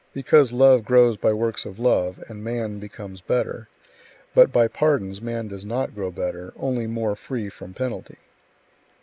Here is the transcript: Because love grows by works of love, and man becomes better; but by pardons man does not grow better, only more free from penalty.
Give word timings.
Because 0.15 0.51
love 0.51 0.83
grows 0.83 1.15
by 1.15 1.31
works 1.31 1.63
of 1.63 1.77
love, 1.77 2.23
and 2.27 2.43
man 2.43 2.79
becomes 2.79 3.21
better; 3.21 3.67
but 4.33 4.51
by 4.51 4.67
pardons 4.67 5.21
man 5.21 5.47
does 5.47 5.63
not 5.63 5.93
grow 5.93 6.09
better, 6.09 6.51
only 6.55 6.87
more 6.87 7.15
free 7.15 7.49
from 7.49 7.75
penalty. 7.75 8.17